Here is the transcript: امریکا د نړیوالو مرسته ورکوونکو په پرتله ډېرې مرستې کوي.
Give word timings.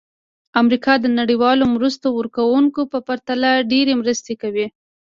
امریکا 0.61 0.93
د 0.99 1.05
نړیوالو 1.19 1.63
مرسته 1.75 2.07
ورکوونکو 2.17 2.81
په 2.91 2.99
پرتله 3.07 3.49
ډېرې 3.71 3.93
مرستې 4.01 4.33
کوي. 4.41 4.67